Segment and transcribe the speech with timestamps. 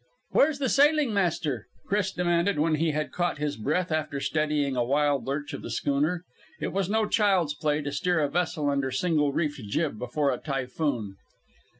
[0.31, 4.83] "Where's the sailing master?" Chris demanded when he had caught his breath after steadying a
[4.83, 6.23] wild lurch of the schooner.
[6.59, 10.39] It was no child's play to steer a vessel under single reefed jib before a
[10.39, 11.17] typhoon.